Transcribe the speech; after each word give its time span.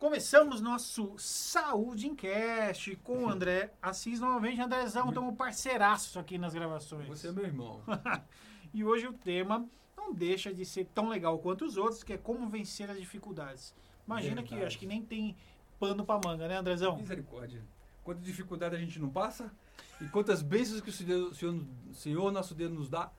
Começamos 0.00 0.62
nosso 0.62 1.14
Saúde 1.18 2.06
em 2.06 2.14
Cast 2.14 2.96
com 3.04 3.24
o 3.24 3.28
André 3.28 3.70
Assis 3.82 4.18
novamente. 4.18 4.58
Andrezão, 4.58 5.10
estamos 5.10 5.36
parceiraços 5.36 6.16
aqui 6.16 6.38
nas 6.38 6.54
gravações. 6.54 7.06
Você 7.06 7.28
é 7.28 7.32
meu 7.32 7.44
irmão. 7.44 7.82
e 8.72 8.82
hoje 8.82 9.06
o 9.06 9.12
tema 9.12 9.68
não 9.94 10.10
deixa 10.10 10.54
de 10.54 10.64
ser 10.64 10.86
tão 10.86 11.10
legal 11.10 11.38
quanto 11.40 11.66
os 11.66 11.76
outros, 11.76 12.02
que 12.02 12.14
é 12.14 12.16
como 12.16 12.48
vencer 12.48 12.88
as 12.88 12.98
dificuldades. 12.98 13.74
Imagina 14.06 14.36
Verdade. 14.36 14.60
que 14.62 14.66
acho 14.66 14.78
que 14.78 14.86
nem 14.86 15.02
tem 15.02 15.36
pano 15.78 16.02
pra 16.02 16.18
manga, 16.24 16.48
né, 16.48 16.56
Andrezão? 16.56 16.96
Misericórdia. 16.96 17.62
Quanta 18.02 18.22
dificuldade 18.22 18.74
a 18.74 18.78
gente 18.78 18.98
não 18.98 19.10
passa 19.10 19.52
e 20.00 20.08
quantas 20.08 20.40
bênçãos 20.40 20.80
que 20.80 20.88
o 20.88 20.92
Senhor, 20.94 21.28
o 21.28 21.34
Senhor, 21.34 21.54
o 21.90 21.94
Senhor 21.94 22.32
nosso 22.32 22.54
Deus 22.54 22.72
nos 22.72 22.88
dá. 22.88 23.12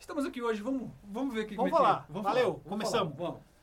Estamos 0.00 0.24
aqui 0.24 0.42
hoje, 0.42 0.60
vamos, 0.60 0.90
vamos 1.04 1.32
ver 1.32 1.42
aqui 1.42 1.54
Vamos 1.54 1.70
como 1.70 1.80
é 1.80 1.86
falar. 1.86 2.04
que 2.06 2.10
é. 2.10 2.12
Vamos 2.12 2.24
Valeu, 2.24 2.42
falar. 2.44 2.54
Vamos 2.64 2.68
começamos. 2.68 3.16
Vamos. 3.16 3.53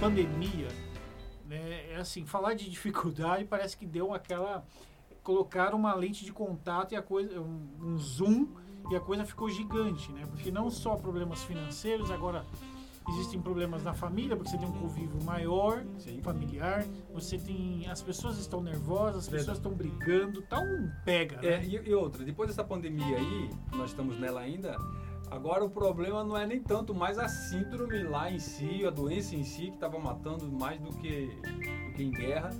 Pandemia, 0.00 0.68
né, 1.46 1.92
é 1.92 1.96
assim, 1.96 2.24
falar 2.24 2.54
de 2.54 2.68
dificuldade 2.70 3.44
parece 3.48 3.76
que 3.76 3.86
deu 3.86 4.14
aquela 4.14 4.64
colocaram 5.22 5.76
uma 5.76 5.94
lente 5.94 6.24
de 6.24 6.32
contato 6.32 6.92
e 6.92 6.96
a 6.96 7.02
coisa 7.02 7.38
um, 7.38 7.68
um 7.80 7.98
zoom 7.98 8.48
e 8.90 8.96
a 8.96 9.00
coisa 9.00 9.24
ficou 9.26 9.48
gigante, 9.50 10.10
né? 10.10 10.24
Porque 10.26 10.50
não 10.50 10.70
só 10.70 10.96
problemas 10.96 11.44
financeiros, 11.44 12.10
agora 12.10 12.44
existem 13.10 13.40
problemas 13.40 13.82
na 13.82 13.92
família, 13.92 14.34
porque 14.34 14.50
você 14.50 14.58
tem 14.58 14.66
um 14.66 14.72
convívio 14.72 15.22
maior, 15.22 15.84
Sim. 15.98 16.20
familiar, 16.22 16.84
você 17.12 17.38
tem 17.38 17.86
as 17.88 18.02
pessoas 18.02 18.38
estão 18.38 18.62
nervosas, 18.62 19.24
as 19.24 19.28
pessoas 19.28 19.58
estão 19.58 19.72
brigando, 19.72 20.42
tá 20.42 20.58
um 20.58 20.90
pega, 21.04 21.36
É, 21.46 21.58
né? 21.58 21.64
e, 21.66 21.76
e 21.88 21.94
outra, 21.94 22.24
depois 22.24 22.48
dessa 22.48 22.64
pandemia 22.64 23.18
aí, 23.18 23.50
nós 23.72 23.90
estamos 23.90 24.18
nela 24.18 24.40
ainda, 24.40 24.76
agora 25.30 25.64
o 25.64 25.70
problema 25.70 26.24
não 26.24 26.36
é 26.36 26.46
nem 26.46 26.60
tanto 26.60 26.94
mais 26.94 27.18
a 27.18 27.28
síndrome 27.28 28.02
lá 28.02 28.30
em 28.30 28.38
si, 28.38 28.84
a 28.84 28.90
doença 28.90 29.34
em 29.34 29.44
si, 29.44 29.66
que 29.66 29.74
estava 29.74 29.98
matando 29.98 30.50
mais 30.50 30.80
do 30.80 30.90
que, 30.90 31.26
do 31.86 31.92
que 31.94 32.02
em 32.02 32.10
guerra. 32.10 32.50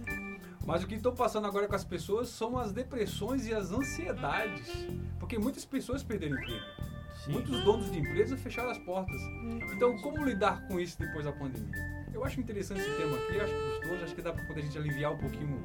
Mas 0.66 0.82
o 0.82 0.86
que 0.86 0.94
estou 0.94 1.12
passando 1.12 1.46
agora 1.46 1.66
com 1.66 1.74
as 1.74 1.84
pessoas 1.84 2.28
são 2.28 2.58
as 2.58 2.70
depressões 2.72 3.46
e 3.46 3.54
as 3.54 3.72
ansiedades. 3.72 4.86
Porque 5.18 5.38
muitas 5.38 5.64
pessoas 5.64 6.02
perderam 6.02 6.36
emprego. 6.36 6.64
Sim. 7.24 7.32
Muitos 7.32 7.64
donos 7.64 7.90
de 7.90 7.98
empresa 7.98 8.36
fecharam 8.36 8.70
as 8.70 8.78
portas. 8.78 9.20
Então, 9.74 9.96
como 9.98 10.24
lidar 10.24 10.66
com 10.68 10.78
isso 10.78 10.98
depois 10.98 11.24
da 11.24 11.32
pandemia? 11.32 12.06
Eu 12.12 12.24
acho 12.24 12.40
interessante 12.40 12.80
esse 12.80 12.96
tema 12.96 13.16
aqui, 13.16 13.40
acho 13.40 13.52
gostoso, 13.54 14.04
acho 14.04 14.14
que 14.14 14.22
dá 14.22 14.32
para 14.32 14.44
poder 14.44 14.60
a 14.60 14.64
gente 14.64 14.78
aliviar 14.78 15.12
um 15.12 15.18
pouquinho 15.18 15.58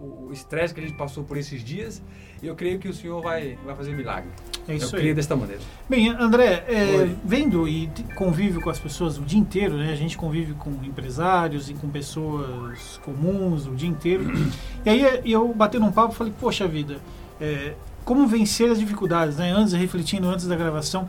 o- 0.00 0.26
o 0.28 0.32
estresse 0.32 0.74
que 0.74 0.80
a 0.80 0.82
gente 0.86 0.96
passou 0.96 1.24
por 1.24 1.36
esses 1.36 1.62
dias. 1.62 2.02
E 2.42 2.46
eu 2.46 2.54
creio 2.54 2.78
que 2.78 2.88
o 2.88 2.94
Senhor 2.94 3.22
vai, 3.22 3.56
vai 3.64 3.74
fazer 3.74 3.94
milagre. 3.94 4.30
É 4.68 4.74
isso 4.76 4.94
eu 4.94 4.98
aí. 4.98 5.00
creio 5.00 5.14
desta 5.14 5.34
maneira. 5.34 5.62
Bem, 5.88 6.10
André, 6.10 6.64
é, 6.68 7.08
vendo 7.24 7.66
e 7.66 7.90
convive 8.14 8.60
com 8.60 8.68
as 8.68 8.78
pessoas 8.78 9.16
o 9.16 9.22
dia 9.22 9.38
inteiro, 9.38 9.76
né? 9.76 9.90
A 9.90 9.96
gente 9.96 10.16
convive 10.16 10.52
com 10.52 10.70
empresários 10.84 11.70
e 11.70 11.74
com 11.74 11.88
pessoas 11.88 13.00
comuns 13.02 13.66
o 13.66 13.74
dia 13.74 13.88
inteiro. 13.88 14.24
E 14.86 14.90
aí 14.90 15.04
é, 15.04 15.22
eu 15.24 15.52
batendo 15.52 15.84
um 15.84 15.92
papo, 15.92 16.14
falei, 16.14 16.32
poxa 16.40 16.66
vida, 16.66 16.98
é, 17.40 17.74
como 18.04 18.26
vencer 18.26 18.70
as 18.70 18.78
dificuldades, 18.78 19.36
né? 19.36 19.50
Antes, 19.50 19.72
refletindo 19.74 20.28
antes 20.28 20.46
da 20.46 20.56
gravação, 20.56 21.08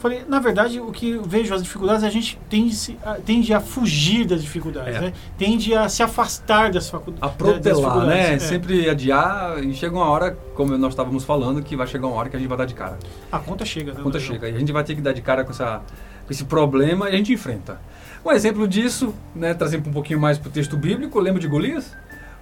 falei, 0.00 0.24
na 0.26 0.40
verdade, 0.40 0.80
o 0.80 0.90
que 0.90 1.10
eu 1.10 1.22
vejo 1.22 1.54
as 1.54 1.62
dificuldades, 1.62 2.02
a 2.02 2.10
gente 2.10 2.38
tende, 2.48 2.98
a, 3.04 3.14
tende 3.14 3.52
a 3.54 3.60
fugir 3.60 4.24
das 4.26 4.42
dificuldades, 4.42 4.96
É. 4.96 5.00
né? 5.00 5.12
Tende 5.38 5.74
a 5.74 5.88
se 5.88 6.02
afastar 6.02 6.72
das 6.72 6.88
A 6.88 6.90
faculdades. 6.92 7.36
protelar, 7.36 8.06
né? 8.06 8.34
É. 8.34 8.38
Sempre 8.38 8.88
adiar 8.88 9.62
e 9.62 9.72
chega 9.74 9.94
uma 9.94 10.06
hora, 10.06 10.36
como 10.54 10.76
nós 10.78 10.92
estávamos 10.92 11.22
falando, 11.24 11.62
que 11.62 11.76
vai 11.76 11.86
chegar 11.86 12.06
uma 12.06 12.16
hora 12.16 12.28
que 12.28 12.36
a 12.36 12.38
gente 12.38 12.48
vai 12.48 12.58
dar 12.58 12.64
de 12.64 12.74
cara. 12.74 12.98
A 13.30 13.38
conta 13.38 13.64
chega, 13.64 13.92
né? 13.92 14.00
A 14.00 14.02
conta 14.02 14.18
chega. 14.18 14.48
E 14.48 14.56
a 14.56 14.58
gente 14.58 14.72
vai 14.72 14.82
ter 14.82 14.94
que 14.94 15.00
dar 15.02 15.12
de 15.12 15.20
cara 15.22 15.44
com, 15.44 15.50
essa, 15.50 15.82
com 16.26 16.32
esse 16.32 16.44
problema 16.44 17.08
e 17.10 17.14
a 17.14 17.16
gente 17.16 17.32
enfrenta. 17.32 17.78
Um 18.24 18.32
exemplo 18.32 18.66
disso, 18.66 19.14
né, 19.34 19.54
trazendo 19.54 19.88
um 19.88 19.92
pouquinho 19.92 20.20
mais 20.20 20.38
para 20.38 20.48
o 20.48 20.52
texto 20.52 20.76
bíblico, 20.76 21.18
lembra 21.20 21.40
de 21.40 21.46
Golias? 21.48 21.94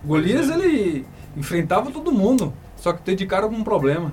Golias, 0.05 0.49
é. 0.51 0.55
ele 0.55 1.07
enfrentava 1.37 1.91
todo 1.91 2.11
mundo, 2.13 2.53
só 2.77 2.93
que 2.93 3.03
teve 3.03 3.17
de 3.19 3.27
cara 3.27 3.49
com 3.49 3.55
um 3.55 3.65
problema. 3.65 4.13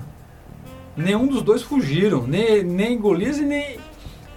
Nenhum 0.96 1.26
dos 1.26 1.42
dois 1.42 1.62
fugiram, 1.62 2.26
nem, 2.26 2.62
nem 2.64 2.98
Golias 2.98 3.38
e 3.38 3.44
nem, 3.44 3.78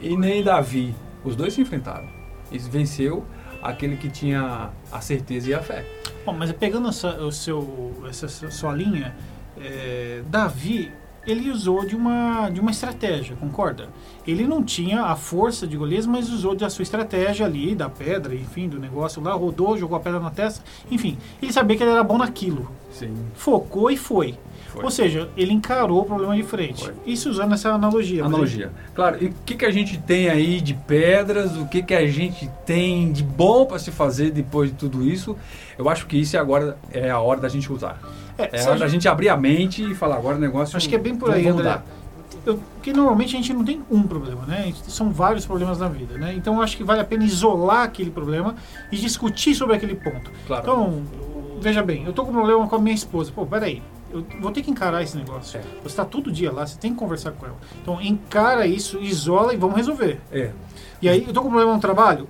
e 0.01 0.17
nem 0.17 0.43
Davi. 0.43 0.93
Os 1.23 1.35
dois 1.35 1.53
se 1.53 1.61
enfrentaram. 1.61 2.07
E 2.51 2.57
venceu 2.57 3.23
aquele 3.61 3.95
que 3.97 4.09
tinha 4.09 4.69
a 4.91 5.01
certeza 5.01 5.49
e 5.49 5.53
a 5.53 5.61
fé. 5.61 5.85
Bom, 6.25 6.33
mas 6.33 6.51
pegando 6.51 6.89
essa, 6.89 7.09
o 7.21 7.31
seu, 7.31 7.93
essa 8.09 8.27
sua- 8.27 8.73
linha, 8.73 9.15
é, 9.59 10.21
Davi, 10.27 10.91
ele 11.27 11.49
usou 11.51 11.85
de 11.85 11.95
uma, 11.95 12.49
de 12.49 12.59
uma 12.59 12.71
estratégia, 12.71 13.35
concorda? 13.35 13.89
Ele 14.25 14.45
não 14.45 14.63
tinha 14.63 15.03
a 15.03 15.15
força 15.15 15.67
de 15.67 15.77
Golias, 15.77 16.05
mas 16.05 16.29
usou 16.29 16.55
da 16.55 16.69
sua 16.69 16.83
estratégia 16.83 17.45
ali, 17.45 17.75
da 17.75 17.89
pedra, 17.89 18.33
enfim, 18.33 18.67
do 18.67 18.79
negócio 18.79 19.21
lá, 19.21 19.33
rodou, 19.33 19.77
jogou 19.77 19.97
a 19.97 19.99
pedra 19.99 20.19
na 20.19 20.31
testa, 20.31 20.63
enfim. 20.89 21.17
Ele 21.41 21.51
sabia 21.53 21.77
que 21.77 21.83
ele 21.83 21.91
era 21.91 22.03
bom 22.03 22.17
naquilo. 22.17 22.69
Sim. 22.91 23.13
Focou 23.35 23.89
e 23.91 23.97
foi. 23.97 24.37
Foi. 24.67 24.83
Ou 24.83 24.91
seja, 24.91 25.29
ele 25.35 25.51
encarou 25.51 26.01
o 26.01 26.05
problema 26.05 26.35
de 26.35 26.43
frente. 26.43 26.83
Foi. 26.85 26.93
Isso 27.05 27.29
usando 27.29 27.53
essa 27.53 27.69
analogia. 27.71 28.23
Analogia. 28.23 28.71
Claro, 28.93 29.17
e 29.23 29.27
o 29.27 29.33
que, 29.45 29.55
que 29.55 29.65
a 29.65 29.71
gente 29.71 29.97
tem 29.97 30.29
aí 30.29 30.61
de 30.61 30.73
pedras, 30.75 31.55
o 31.57 31.65
que, 31.65 31.81
que 31.81 31.93
a 31.93 32.05
gente 32.05 32.47
tem 32.67 33.11
de 33.11 33.23
bom 33.23 33.65
para 33.65 33.79
se 33.79 33.89
fazer 33.91 34.29
depois 34.31 34.69
de 34.69 34.75
tudo 34.75 35.03
isso? 35.07 35.35
Eu 35.77 35.89
acho 35.89 36.05
que 36.05 36.17
isso 36.19 36.37
é 36.37 36.39
agora 36.39 36.77
é 36.91 37.09
a 37.09 37.19
hora 37.19 37.39
da 37.41 37.49
gente 37.49 37.71
usar. 37.71 37.99
É, 38.37 38.49
É 38.57 38.61
a 38.63 38.69
hora 38.69 38.79
da 38.79 38.87
gente 38.87 39.07
abrir 39.07 39.29
a 39.29 39.35
mente 39.37 39.81
e 39.83 39.95
falar 39.95 40.17
agora 40.17 40.37
o 40.37 40.39
negócio. 40.39 40.77
Acho 40.77 40.87
que 40.87 40.95
é 40.95 40.99
bem 40.99 41.15
por 41.15 41.31
aí, 41.31 41.47
André. 41.47 41.53
mudar. 41.53 41.85
Eu- 42.45 42.57
Porque 42.75 42.93
normalmente 42.93 43.35
a 43.35 43.37
gente 43.39 43.51
não 43.53 43.65
tem 43.65 43.81
um 43.91 44.03
problema, 44.03 44.43
né? 44.45 44.63
Gente- 44.65 44.89
São 44.91 45.11
vários 45.11 45.45
problemas 45.45 45.77
na 45.79 45.89
vida, 45.89 46.17
né? 46.17 46.33
Então 46.35 46.55
eu 46.55 46.61
acho 46.61 46.77
que 46.77 46.83
vale 46.83 47.01
a 47.01 47.03
pena 47.03 47.23
isolar 47.25 47.83
aquele 47.83 48.09
problema 48.11 48.55
e 48.91 48.95
discutir 48.97 49.53
sobre 49.55 49.75
aquele 49.75 49.95
ponto. 49.95 50.31
Claro. 50.47 50.61
Então, 50.63 51.03
veja 51.59 51.83
bem, 51.83 52.03
eu 52.05 52.13
tô 52.13 52.23
com 52.23 52.31
um 52.31 52.33
problema 52.33 52.67
com 52.67 52.75
a 52.75 52.79
minha 52.79 52.95
esposa. 52.95 53.31
Pô, 53.33 53.45
peraí, 53.45 53.81
eu 54.11 54.25
vou 54.41 54.51
ter 54.51 54.61
que 54.61 54.71
encarar 54.71 55.03
esse 55.03 55.15
negócio. 55.17 55.59
É. 55.59 55.61
Você 55.81 55.87
está 55.87 56.05
todo 56.05 56.31
dia 56.31 56.51
lá, 56.51 56.65
você 56.65 56.77
tem 56.77 56.91
que 56.93 56.97
conversar 56.99 57.31
com 57.31 57.45
ela. 57.45 57.57
Então 57.81 58.01
encara 58.01 58.65
isso, 58.65 58.99
isola 58.99 59.53
e 59.53 59.57
vamos 59.57 59.75
resolver. 59.77 60.19
É. 60.31 60.51
E 61.01 61.07
aí, 61.07 61.23
eu 61.27 61.33
tô 61.33 61.41
com 61.41 61.47
um 61.47 61.51
problema 61.51 61.73
no 61.73 61.79
trabalho? 61.79 62.27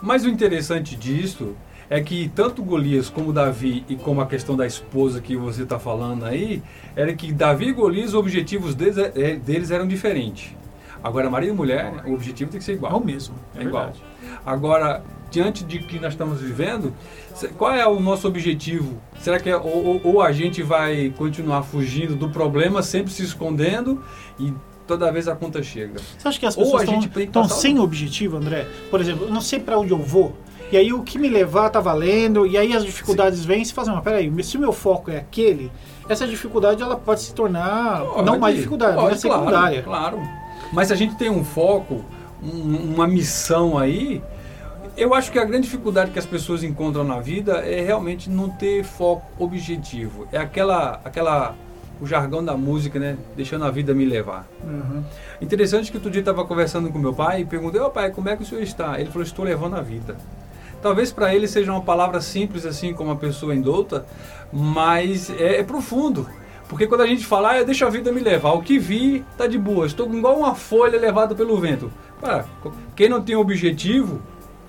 Mas 0.00 0.24
o 0.24 0.28
interessante 0.28 0.96
disso 0.96 1.54
é 1.90 2.00
que 2.00 2.30
tanto 2.34 2.62
Golias 2.62 3.10
como 3.10 3.32
Davi 3.32 3.84
e 3.88 3.96
como 3.96 4.20
a 4.20 4.26
questão 4.26 4.56
da 4.56 4.66
esposa 4.66 5.20
que 5.20 5.36
você 5.36 5.62
está 5.64 5.78
falando 5.78 6.24
aí, 6.24 6.62
era 6.96 7.12
que 7.14 7.32
Davi 7.32 7.66
e 7.68 7.72
Golias, 7.72 8.08
os 8.08 8.14
objetivos 8.14 8.74
deles, 8.74 8.96
é- 8.98 9.36
deles 9.36 9.70
eram 9.70 9.86
diferentes. 9.86 10.54
Agora, 11.02 11.28
marido 11.30 11.52
e 11.52 11.56
mulher, 11.56 11.92
o 12.06 12.14
objetivo 12.14 12.50
tem 12.50 12.58
que 12.58 12.64
ser 12.64 12.72
É 12.72 12.74
igual. 12.76 12.98
o 12.98 13.04
mesmo. 13.04 13.34
É, 13.56 13.60
É 13.60 13.64
igual. 13.64 13.92
Agora, 14.46 15.02
diante 15.30 15.64
de 15.64 15.78
que 15.80 15.98
nós 15.98 16.12
estamos 16.12 16.40
vivendo, 16.40 16.92
se- 17.34 17.48
qual 17.48 17.72
é 17.74 17.86
o 17.86 17.98
nosso 18.00 18.26
objetivo? 18.28 19.00
Será 19.20 19.38
que 19.40 19.48
é, 19.50 19.56
ou, 19.56 20.00
ou- 20.04 20.22
a 20.22 20.32
gente 20.32 20.62
vai 20.62 21.12
continuar 21.16 21.62
fugindo 21.62 22.14
do 22.14 22.28
problema, 22.30 22.82
sempre 22.82 23.12
se 23.12 23.22
escondendo 23.22 24.02
e 24.38 24.52
toda 24.86 25.10
vez 25.10 25.26
a 25.28 25.34
conta 25.34 25.62
chega? 25.62 26.00
Você 26.18 26.28
acha 26.28 26.38
que 26.38 26.46
as 26.46 26.54
pessoas 26.56 26.82
estão 26.82 27.48
sem 27.48 27.78
objetivo, 27.78 28.36
André? 28.36 28.66
Por 28.90 29.00
exemplo, 29.00 29.26
eu 29.26 29.30
não 29.32 29.40
sei 29.40 29.58
para 29.60 29.78
onde 29.78 29.90
eu 29.92 29.98
vou. 29.98 30.36
E 30.70 30.76
aí 30.76 30.90
o 30.92 31.02
que 31.02 31.18
me 31.18 31.28
levar 31.28 31.68
tá 31.68 31.80
valendo, 31.80 32.46
e 32.46 32.56
aí 32.56 32.74
as 32.74 32.82
dificuldades 32.84 33.44
vêm 33.44 33.60
e 33.60 33.66
você 33.66 33.74
fala 33.74 33.88
assim, 33.88 33.94
mas 33.96 34.04
peraí, 34.04 34.42
se 34.44 34.56
o 34.56 34.60
meu 34.60 34.72
foco 34.72 35.10
é 35.10 35.18
aquele, 35.18 35.70
essa 36.08 36.26
dificuldade 36.26 36.82
ela 36.82 36.96
pode 36.96 37.20
se 37.20 37.34
tornar 37.34 38.00
não 38.24 38.38
mais 38.38 38.56
dificuldade, 38.56 38.94
pode, 38.94 39.10
mas 39.10 39.20
secundária. 39.20 39.82
Claro, 39.82 40.16
claro. 40.16 40.28
Mas 40.72 40.88
se 40.88 40.94
a 40.94 40.96
gente 40.96 41.14
tem 41.16 41.30
um 41.30 41.44
foco, 41.44 42.04
um- 42.42 42.94
uma 42.94 43.06
missão 43.06 43.78
aí, 43.78 44.22
eu 44.96 45.14
acho 45.14 45.30
que 45.30 45.38
a 45.38 45.44
grande 45.44 45.64
dificuldade 45.64 46.10
que 46.10 46.18
as 46.18 46.26
pessoas 46.26 46.62
encontram 46.64 47.04
na 47.04 47.20
vida 47.20 47.58
é 47.58 47.80
realmente 47.82 48.28
não 48.30 48.48
ter 48.48 48.82
foco 48.84 49.22
objetivo. 49.38 50.26
É 50.32 50.38
aquela, 50.38 51.00
aquela 51.04 51.54
o 52.00 52.06
jargão 52.06 52.44
da 52.44 52.56
música, 52.56 52.98
né? 52.98 53.16
Deixando 53.36 53.64
a 53.64 53.70
vida 53.70 53.94
me 53.94 54.04
levar. 54.04 54.46
Uhum. 54.64 55.04
Interessante 55.40 55.90
que 55.90 55.96
outro 55.96 56.10
dia 56.10 56.18
eu 56.18 56.22
estava 56.22 56.44
conversando 56.44 56.90
com 56.90 56.98
meu 56.98 57.14
pai 57.14 57.42
e 57.42 57.44
perguntei, 57.44 57.80
ô 57.80 57.90
pai, 57.90 58.10
como 58.10 58.28
é 58.28 58.36
que 58.36 58.42
o 58.42 58.46
senhor 58.46 58.62
está? 58.62 58.98
Ele 58.98 59.08
falou, 59.08 59.22
estou 59.22 59.44
levando 59.44 59.76
a 59.76 59.80
vida. 59.80 60.16
Talvez 60.82 61.12
para 61.12 61.32
ele 61.32 61.46
seja 61.46 61.70
uma 61.70 61.80
palavra 61.80 62.20
simples 62.20 62.66
assim 62.66 62.92
como 62.92 63.10
uma 63.10 63.16
pessoa 63.16 63.54
indouta, 63.54 64.04
mas 64.52 65.30
é, 65.30 65.60
é 65.60 65.62
profundo. 65.62 66.28
Porque 66.72 66.86
quando 66.86 67.02
a 67.02 67.06
gente 67.06 67.26
fala, 67.26 67.58
ah, 67.58 67.62
deixa 67.62 67.86
a 67.86 67.90
vida 67.90 68.10
me 68.10 68.20
levar, 68.20 68.52
o 68.52 68.62
que 68.62 68.78
vi 68.78 69.22
tá 69.36 69.46
de 69.46 69.58
boa, 69.58 69.84
estou 69.84 70.10
igual 70.10 70.38
uma 70.38 70.54
folha 70.54 70.98
levada 70.98 71.34
pelo 71.34 71.60
vento. 71.60 71.92
Cara, 72.18 72.46
quem 72.96 73.10
não 73.10 73.20
tem 73.20 73.36
objetivo, 73.36 74.22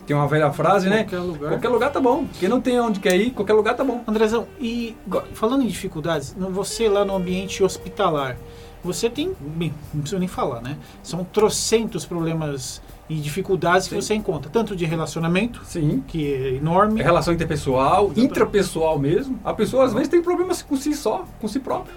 tem 0.05 0.13
uma 0.13 0.27
velha 0.27 0.51
frase, 0.51 0.89
né? 0.89 1.05
Qualquer 1.05 1.19
lugar. 1.19 1.49
Qualquer 1.51 1.69
lugar 1.69 1.91
tá 1.93 2.01
bom. 2.01 2.27
Quem 2.41 2.49
não 2.49 2.59
tem 2.59 2.77
onde 2.77 2.99
quer 2.99 3.15
ir, 3.15 3.31
qualquer 3.31 3.53
lugar 3.53 3.73
tá 3.77 3.85
bom. 3.85 4.03
Andrezão, 4.05 4.45
e 4.59 4.97
falando 5.31 5.63
em 5.63 5.67
dificuldades, 5.67 6.35
você 6.37 6.89
lá 6.89 7.05
no 7.05 7.15
ambiente 7.15 7.63
hospitalar, 7.63 8.35
você 8.83 9.09
tem, 9.09 9.31
bem, 9.39 9.73
não 9.93 10.01
preciso 10.01 10.19
nem 10.19 10.27
falar, 10.27 10.61
né? 10.61 10.77
São 11.01 11.23
trocentos 11.23 12.05
problemas 12.05 12.81
e 13.13 13.19
dificuldades 13.19 13.85
Sim. 13.85 13.95
que 13.95 14.01
você 14.01 14.13
encontra, 14.15 14.49
tanto 14.49 14.75
de 14.75 14.85
relacionamento, 14.85 15.61
Sim. 15.63 16.03
que 16.07 16.33
é 16.33 16.55
enorme. 16.55 16.99
É 16.99 17.03
relação 17.03 17.33
interpessoal, 17.33 18.05
Exatamente. 18.05 18.25
intrapessoal 18.25 18.97
mesmo. 18.97 19.39
A 19.43 19.53
pessoa 19.53 19.85
às 19.85 19.93
vezes 19.93 20.07
tem 20.07 20.21
problemas 20.21 20.61
com 20.63 20.75
si 20.75 20.95
só, 20.95 21.25
com 21.39 21.47
si 21.47 21.59
própria. 21.59 21.93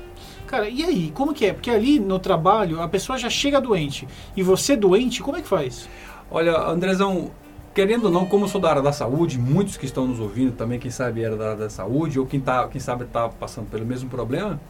Cara, 0.47 0.69
e 0.69 0.85
aí, 0.85 1.11
como 1.15 1.33
que 1.33 1.47
é? 1.47 1.53
Porque 1.53 1.71
ali 1.71 1.99
no 1.99 2.19
trabalho 2.19 2.81
a 2.81 2.89
pessoa 2.89 3.19
já 3.19 3.31
chega 3.31 3.61
doente. 3.61 4.07
E 4.37 4.43
você 4.43 4.77
doente, 4.77 5.23
como 5.23 5.39
é 5.39 5.43
que 5.43 5.49
faz? 5.49 5.89
Olha, 6.31 6.57
Andrezão, 6.69 7.31
querendo 7.75 8.05
ou 8.05 8.11
não, 8.11 8.27
como 8.27 8.45
eu 8.45 8.49
sou 8.49 8.61
da 8.61 8.69
área 8.69 8.83
da 8.83 8.93
saúde, 8.93 9.39
muitos 9.39 9.77
que 9.77 9.87
estão 9.87 10.07
nos 10.07 10.21
ouvindo 10.21 10.53
também, 10.53 10.79
quem 10.79 10.91
sabe 10.91 11.23
era 11.23 11.37
da 11.37 11.47
área 11.47 11.57
da 11.57 11.71
saúde, 11.71 12.21
ou 12.21 12.27
quem, 12.27 12.41
tá, 12.41 12.69
quem 12.69 12.81
sabe 12.81 13.05
está 13.05 13.29
passando 13.29 13.69
pelo 13.71 13.87
mesmo 13.87 14.09
problema, 14.09 14.61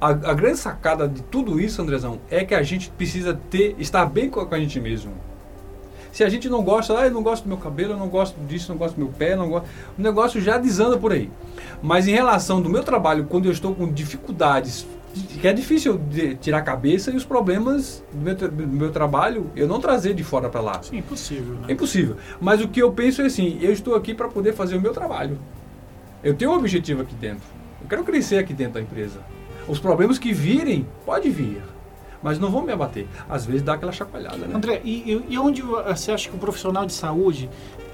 a, 0.00 0.08
a, 0.08 0.34
grande 0.34 0.58
sacada 0.58 1.08
de 1.08 1.22
tudo 1.22 1.58
isso, 1.60 1.80
Andrezão, 1.80 2.20
é 2.30 2.44
que 2.44 2.54
a 2.54 2.62
gente 2.62 2.90
precisa 2.90 3.34
ter, 3.48 3.74
estar 3.78 4.04
bem 4.06 4.28
com, 4.28 4.44
com 4.44 4.54
a 4.54 4.60
gente 4.60 4.78
mesmo. 4.80 5.12
Se 6.18 6.24
a 6.24 6.28
gente 6.28 6.48
não 6.48 6.64
gosta, 6.64 6.98
ah, 6.98 7.06
eu 7.06 7.12
não 7.12 7.22
gosto 7.22 7.44
do 7.44 7.48
meu 7.48 7.58
cabelo, 7.58 7.92
eu 7.92 7.96
não 7.96 8.08
gosto 8.08 8.36
disso, 8.40 8.72
não 8.72 8.76
gosto 8.76 8.96
do 8.96 9.04
meu 9.04 9.12
pé, 9.16 9.36
não 9.36 9.50
gosto, 9.50 9.68
o 9.96 10.02
negócio 10.02 10.40
já 10.40 10.58
desanda 10.58 10.98
por 10.98 11.12
aí. 11.12 11.30
Mas 11.80 12.08
em 12.08 12.10
relação 12.10 12.60
do 12.60 12.68
meu 12.68 12.82
trabalho, 12.82 13.26
quando 13.26 13.46
eu 13.46 13.52
estou 13.52 13.72
com 13.72 13.88
dificuldades, 13.92 14.84
que 15.40 15.46
é 15.46 15.52
difícil 15.52 16.00
tirar 16.40 16.58
a 16.58 16.62
cabeça 16.62 17.12
e 17.12 17.16
os 17.16 17.24
problemas 17.24 18.02
do 18.12 18.20
meu, 18.20 18.34
do 18.34 18.66
meu 18.66 18.90
trabalho 18.90 19.48
eu 19.54 19.68
não 19.68 19.78
trazer 19.78 20.12
de 20.12 20.24
fora 20.24 20.48
para 20.48 20.60
lá. 20.60 20.82
Sim, 20.82 20.98
impossível. 20.98 21.54
Né? 21.54 21.66
É 21.68 21.72
impossível. 21.74 22.16
Mas 22.40 22.60
o 22.60 22.66
que 22.66 22.82
eu 22.82 22.90
penso 22.90 23.22
é 23.22 23.26
assim, 23.26 23.56
eu 23.60 23.70
estou 23.70 23.94
aqui 23.94 24.12
para 24.12 24.26
poder 24.26 24.54
fazer 24.54 24.76
o 24.76 24.80
meu 24.80 24.92
trabalho. 24.92 25.38
Eu 26.24 26.34
tenho 26.34 26.50
um 26.50 26.54
objetivo 26.54 27.02
aqui 27.02 27.14
dentro. 27.14 27.46
Eu 27.80 27.86
quero 27.88 28.02
crescer 28.02 28.38
aqui 28.38 28.52
dentro 28.52 28.74
da 28.74 28.80
empresa. 28.80 29.20
Os 29.68 29.78
problemas 29.78 30.18
que 30.18 30.32
virem, 30.32 30.84
pode 31.06 31.30
vir 31.30 31.62
mas 32.22 32.38
não 32.38 32.50
vão 32.50 32.62
me 32.62 32.72
abater. 32.72 33.06
Às 33.28 33.46
vezes 33.46 33.62
dá 33.62 33.74
aquela 33.74 33.92
chacoalhada, 33.92 34.38
né? 34.38 34.54
André, 34.54 34.80
e, 34.84 35.22
e 35.28 35.38
onde 35.38 35.62
você 35.62 36.12
acha 36.12 36.28
que 36.28 36.36
o 36.36 36.38
profissional 36.38 36.84
de 36.84 36.92
saúde 36.92 37.48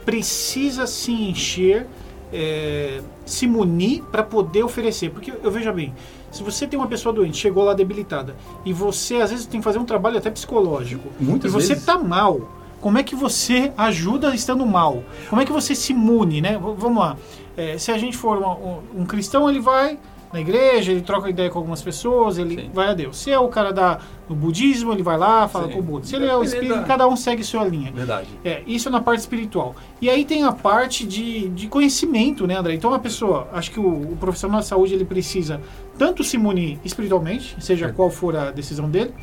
precisa 0.05 0.87
se 0.87 1.13
encher, 1.13 1.87
é, 2.33 3.01
se 3.25 3.47
munir 3.47 4.03
para 4.05 4.23
poder 4.23 4.63
oferecer? 4.63 5.11
Porque 5.11 5.33
eu 5.43 5.51
veja 5.51 5.73
bem, 5.73 5.95
se 6.31 6.43
você 6.43 6.67
tem 6.67 6.79
uma 6.79 6.89
pessoa 6.89 7.13
doente, 7.13 7.37
chegou 7.37 7.65
lá 7.65 7.75
debilitada, 7.75 8.35
e 8.65 8.73
você 8.73 9.17
às 9.17 9.31
vezes 9.31 9.47
tem 9.47 9.61
que 9.61 9.65
fazer 9.65 9.79
um 9.79 9.85
trabalho 9.85 10.19
até 10.19 10.31
psicológico, 10.31 11.09
Muitas 11.21 11.51
e 11.51 11.55
você 11.55 11.75
está 11.75 11.99
mal, 11.99 12.41
como 12.81 12.99
é 12.99 13.03
que 13.03 13.17
você 13.17 13.73
ajuda 13.79 14.35
estando 14.35 14.67
mal? 14.67 15.03
Como 15.31 15.41
é 15.41 15.47
que 15.47 15.53
você 15.53 15.75
se 15.75 15.95
mune, 15.95 16.43
né? 16.43 16.59
Vamos 16.59 16.99
lá. 16.99 17.17
É, 17.57 17.79
se 17.79 17.91
a 17.91 17.97
gente 17.97 18.15
for 18.15 18.37
uma, 18.37 18.55
um, 18.55 18.83
um 18.97 19.07
cristão, 19.07 19.49
ele 19.49 19.61
vai 19.61 19.99
na 20.35 20.41
igreja, 20.41 20.91
ele 20.91 21.01
troca 21.01 21.31
ideia 21.31 21.49
com 21.49 21.59
algumas 21.61 21.81
pessoas, 21.81 22.39
ele 22.39 22.63
Sim. 22.63 22.71
vai 22.75 22.89
a 22.89 22.93
Deus. 22.93 23.17
Se 23.17 23.31
é 23.31 23.39
o 23.39 23.47
cara 23.47 23.73
da, 23.73 24.01
do 24.29 24.35
budismo, 24.35 24.93
ele 24.93 25.03
vai 25.03 25.17
lá, 25.17 25.47
fala 25.47 25.69
Sim. 25.69 25.75
com 25.75 25.79
o 25.79 25.83
Buda. 25.83 26.07
Se 26.07 26.17
ele 26.17 26.27
é 26.27 26.37
o 26.37 26.43
espírito, 26.43 26.83
cada 26.85 27.07
um 27.07 27.17
segue 27.17 27.45
sua 27.45 27.65
linha. 27.65 27.93
Verdade. 27.93 28.27
É, 28.45 28.61
isso 28.67 28.89
é 28.89 28.91
na 28.91 29.01
parte 29.01 29.21
espiritual. 29.21 29.77
E 30.01 30.11
aí 30.11 30.25
tem 30.25 30.43
a 30.43 30.51
parte 30.51 31.07
de, 31.07 31.49
de 31.51 31.69
conhecimento, 31.69 32.49
né, 32.49 32.57
André? 32.57 32.75
Então 32.75 32.93
a 32.93 32.99
pessoa, 32.99 33.49
acho 33.53 33.71
que 33.71 33.79
o, 33.79 34.13
o 34.13 34.17
profissional 34.19 34.59
de 34.59 34.67
saúde, 34.67 34.93
ele 34.93 35.05
precisa 35.05 35.61
tanto 35.97 36.25
se 36.25 36.37
munir 36.37 36.81
espiritualmente, 36.85 37.57
seja 37.61 37.87
é. 37.87 37.93
qual 37.93 38.11
for 38.11 38.35
a 38.35 38.51
decisão 38.51 38.91
dele, 38.91 39.15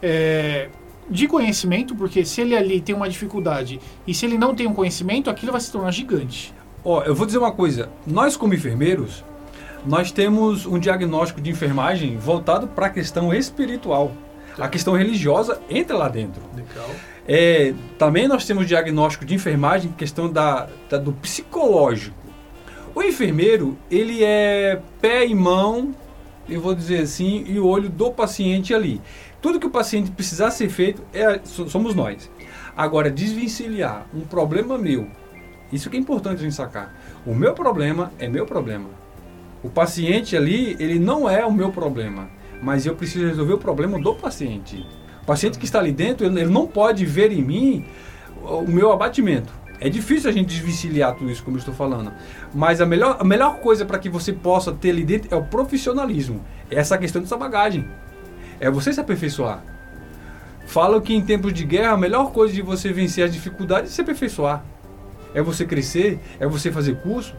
é, 0.00 0.68
de 1.10 1.26
conhecimento, 1.26 1.96
porque 1.96 2.24
se 2.24 2.40
ele 2.40 2.56
ali 2.56 2.80
tem 2.80 2.94
uma 2.94 3.08
dificuldade 3.08 3.80
e 4.06 4.14
se 4.14 4.24
ele 4.24 4.38
não 4.38 4.54
tem 4.54 4.68
um 4.68 4.72
conhecimento, 4.72 5.28
aquilo 5.28 5.50
vai 5.50 5.60
se 5.60 5.72
tornar 5.72 5.90
gigante. 5.90 6.54
Ó, 6.84 7.02
eu 7.02 7.12
vou 7.12 7.26
dizer 7.26 7.38
uma 7.38 7.50
coisa. 7.50 7.88
Nós 8.06 8.36
como 8.36 8.54
enfermeiros, 8.54 9.24
nós 9.84 10.10
temos 10.10 10.66
um 10.66 10.78
diagnóstico 10.78 11.40
de 11.40 11.50
enfermagem 11.50 12.16
voltado 12.16 12.66
para 12.66 12.86
a 12.86 12.90
questão 12.90 13.32
espiritual. 13.32 14.12
Tá. 14.56 14.64
A 14.64 14.68
questão 14.68 14.94
religiosa 14.94 15.60
entra 15.68 15.96
lá 15.96 16.08
dentro. 16.08 16.42
Legal. 16.54 16.90
É, 17.26 17.74
também 17.98 18.28
nós 18.28 18.46
temos 18.46 18.66
diagnóstico 18.66 19.24
de 19.24 19.34
enfermagem, 19.34 19.90
questão 19.92 20.30
da, 20.30 20.68
da, 20.88 20.98
do 20.98 21.12
psicológico. 21.12 22.16
O 22.94 23.02
enfermeiro, 23.02 23.76
ele 23.90 24.22
é 24.22 24.80
pé 25.00 25.26
e 25.26 25.34
mão, 25.34 25.94
eu 26.48 26.60
vou 26.60 26.74
dizer 26.74 27.02
assim, 27.02 27.44
e 27.46 27.58
o 27.58 27.66
olho 27.66 27.88
do 27.88 28.10
paciente 28.10 28.72
ali. 28.72 29.00
Tudo 29.42 29.58
que 29.58 29.66
o 29.66 29.70
paciente 29.70 30.10
precisar 30.10 30.50
ser 30.50 30.68
feito, 30.68 31.02
é, 31.12 31.40
somos 31.44 31.94
nós. 31.94 32.30
Agora, 32.76 33.10
desvencilhar 33.10 34.06
um 34.14 34.20
problema 34.20 34.78
meu, 34.78 35.08
isso 35.72 35.90
que 35.90 35.96
é 35.96 36.00
importante 36.00 36.38
a 36.38 36.42
gente 36.42 36.54
sacar. 36.54 36.94
O 37.26 37.34
meu 37.34 37.52
problema 37.54 38.12
é 38.18 38.28
meu 38.28 38.46
problema. 38.46 39.03
O 39.64 39.70
paciente 39.70 40.36
ali, 40.36 40.76
ele 40.78 40.98
não 40.98 41.28
é 41.28 41.44
o 41.44 41.50
meu 41.50 41.72
problema, 41.72 42.28
mas 42.60 42.84
eu 42.84 42.94
preciso 42.94 43.26
resolver 43.26 43.54
o 43.54 43.58
problema 43.58 43.98
do 43.98 44.14
paciente. 44.14 44.86
O 45.22 45.24
paciente 45.24 45.58
que 45.58 45.64
está 45.64 45.78
ali 45.78 45.90
dentro, 45.90 46.26
ele 46.26 46.44
não 46.44 46.66
pode 46.66 47.06
ver 47.06 47.32
em 47.32 47.42
mim 47.42 47.86
o 48.42 48.70
meu 48.70 48.92
abatimento. 48.92 49.50
É 49.80 49.88
difícil 49.88 50.28
a 50.28 50.32
gente 50.34 50.48
desvencilhar 50.48 51.14
tudo 51.14 51.30
isso, 51.30 51.42
como 51.42 51.56
eu 51.56 51.60
estou 51.60 51.72
falando. 51.72 52.12
Mas 52.54 52.82
a 52.82 52.86
melhor, 52.86 53.16
a 53.18 53.24
melhor 53.24 53.56
coisa 53.60 53.86
para 53.86 53.98
que 53.98 54.10
você 54.10 54.34
possa 54.34 54.70
ter 54.70 54.90
ali 54.90 55.02
dentro 55.02 55.34
é 55.34 55.36
o 55.36 55.44
profissionalismo. 55.44 56.44
É 56.70 56.76
essa 56.76 56.98
questão 56.98 57.22
dessa 57.22 57.36
bagagem. 57.36 57.88
É 58.60 58.70
você 58.70 58.92
se 58.92 59.00
aperfeiçoar. 59.00 59.64
Falam 60.66 61.00
que 61.00 61.14
em 61.14 61.22
tempos 61.22 61.54
de 61.54 61.64
guerra 61.64 61.92
a 61.92 61.96
melhor 61.96 62.32
coisa 62.32 62.52
de 62.52 62.60
você 62.60 62.92
vencer 62.92 63.24
as 63.24 63.32
dificuldades 63.32 63.92
é 63.92 63.94
se 63.94 64.02
aperfeiçoar. 64.02 64.62
É 65.34 65.40
você 65.40 65.64
crescer, 65.64 66.20
é 66.38 66.46
você 66.46 66.70
fazer 66.70 66.96
curso, 66.96 67.34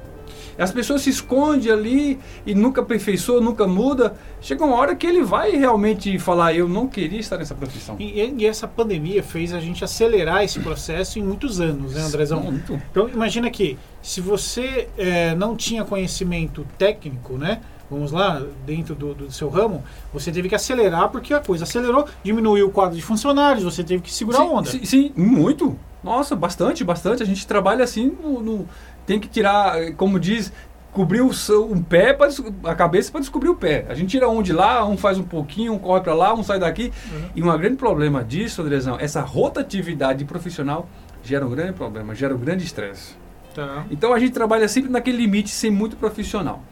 as 0.57 0.71
pessoas 0.71 1.01
se 1.01 1.09
escondem 1.09 1.71
ali 1.71 2.19
e 2.45 2.55
nunca 2.55 2.81
aperfeiçoa, 2.81 3.41
nunca 3.41 3.67
muda. 3.67 4.15
Chega 4.41 4.63
uma 4.63 4.75
hora 4.75 4.95
que 4.95 5.05
ele 5.05 5.23
vai 5.23 5.51
realmente 5.51 6.17
falar: 6.17 6.53
Eu 6.53 6.67
não 6.67 6.87
queria 6.87 7.19
estar 7.19 7.37
nessa 7.37 7.55
profissão. 7.55 7.95
E, 7.99 8.33
e 8.37 8.45
essa 8.45 8.67
pandemia 8.67 9.21
fez 9.21 9.53
a 9.53 9.59
gente 9.59 9.83
acelerar 9.83 10.43
esse 10.43 10.59
processo 10.59 11.19
em 11.19 11.23
muitos 11.23 11.59
anos, 11.59 11.93
né, 11.93 12.01
Andrezão? 12.01 12.41
Muito. 12.41 12.81
Então, 12.91 13.09
imagina 13.09 13.49
que 13.49 13.77
se 14.01 14.21
você 14.21 14.87
é, 14.97 15.35
não 15.35 15.55
tinha 15.55 15.83
conhecimento 15.83 16.65
técnico, 16.77 17.37
né? 17.37 17.61
vamos 17.89 18.11
lá, 18.11 18.41
dentro 18.65 18.95
do, 18.95 19.13
do, 19.13 19.31
seu 19.31 19.47
ramo, 19.49 19.83
você 20.11 20.31
teve 20.31 20.49
que 20.49 20.55
acelerar 20.55 21.09
porque 21.09 21.33
a 21.33 21.39
coisa 21.39 21.65
acelerou, 21.65 22.07
diminuiu 22.23 22.67
o 22.67 22.71
quadro 22.71 22.95
de 22.95 23.01
funcionários, 23.01 23.63
você 23.63 23.83
teve 23.83 24.01
que 24.01 24.11
segurar 24.11 24.39
sim, 24.39 24.43
a 24.43 24.47
onda. 24.47 24.69
Sim, 24.69 24.85
sim, 24.85 25.13
muito. 25.15 25.77
Nossa, 26.03 26.35
bastante, 26.35 26.83
bastante. 26.83 27.23
A 27.23 27.25
gente 27.25 27.47
trabalha 27.47 27.83
assim 27.83 28.15
no, 28.21 28.41
no 28.41 28.69
tem 29.05 29.19
que 29.19 29.27
tirar, 29.27 29.93
como 29.93 30.19
diz, 30.19 30.51
cobrir 30.95 31.19
o 31.19 31.29
um 31.69 31.83
pé, 31.83 32.13
pra, 32.13 32.29
a 32.63 32.73
cabeça 32.73 33.11
para 33.11 33.19
descobrir 33.19 33.49
o 33.49 33.55
pé. 33.55 33.85
A 33.89 33.93
gente 33.93 34.11
tira 34.11 34.29
um 34.29 34.41
de 34.41 34.53
lá, 34.53 34.85
um 34.87 34.95
faz 34.95 35.17
um 35.17 35.23
pouquinho, 35.23 35.73
um 35.73 35.77
corre 35.77 35.99
para 35.99 36.13
lá, 36.13 36.33
um 36.33 36.41
sai 36.41 36.57
daqui. 36.57 36.91
Uhum. 37.11 37.29
E 37.35 37.43
um 37.43 37.57
grande 37.57 37.75
problema 37.75 38.23
disso, 38.23 38.61
Andrezão, 38.61 38.97
essa 38.97 39.19
rotatividade 39.19 40.23
profissional 40.23 40.87
gera 41.21 41.45
um 41.45 41.49
grande 41.49 41.73
problema, 41.73 42.15
gera 42.15 42.33
um 42.33 42.37
grande 42.37 42.63
estresse. 42.63 43.13
Tá. 43.53 43.85
Então 43.91 44.13
a 44.13 44.19
gente 44.19 44.31
trabalha 44.31 44.69
sempre 44.69 44.89
naquele 44.89 45.17
limite, 45.17 45.49
sem 45.49 45.69
muito 45.69 45.97
profissional. 45.97 46.63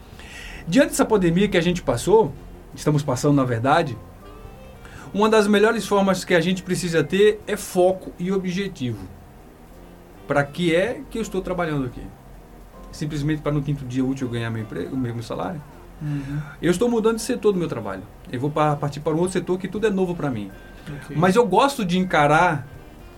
Diante 0.66 0.88
dessa 0.88 1.04
pandemia 1.04 1.46
que 1.46 1.58
a 1.58 1.62
gente 1.62 1.82
passou, 1.82 2.32
estamos 2.74 3.02
passando 3.02 3.36
na 3.36 3.44
verdade, 3.44 3.94
uma 5.12 5.28
das 5.28 5.46
melhores 5.46 5.86
formas 5.86 6.24
que 6.24 6.34
a 6.34 6.40
gente 6.40 6.62
precisa 6.62 7.04
ter 7.04 7.40
é 7.46 7.58
foco 7.58 8.10
e 8.18 8.32
objetivo. 8.32 9.06
Para 10.26 10.42
que 10.42 10.74
é 10.74 11.02
que 11.10 11.18
eu 11.18 11.22
estou 11.22 11.42
trabalhando 11.42 11.84
aqui? 11.84 12.00
Simplesmente 12.94 13.42
para 13.42 13.52
no 13.52 13.62
quinto 13.62 13.84
dia 13.84 14.04
útil 14.04 14.28
eu 14.28 14.32
ganhar 14.32 14.50
meu 14.50 14.62
emprego, 14.62 14.96
mesmo 14.96 15.22
salário. 15.22 15.60
Uhum. 16.00 16.40
Eu 16.62 16.70
estou 16.70 16.88
mudando 16.88 17.16
de 17.16 17.22
setor 17.22 17.52
do 17.52 17.58
meu 17.58 17.68
trabalho. 17.68 18.02
Eu 18.30 18.40
vou 18.40 18.50
partir 18.50 19.00
para 19.00 19.12
um 19.12 19.18
outro 19.18 19.32
setor 19.32 19.58
que 19.58 19.68
tudo 19.68 19.86
é 19.86 19.90
novo 19.90 20.14
para 20.14 20.30
mim. 20.30 20.50
Okay. 21.04 21.16
Mas 21.16 21.34
eu 21.34 21.46
gosto 21.46 21.84
de 21.84 21.98
encarar 21.98 22.66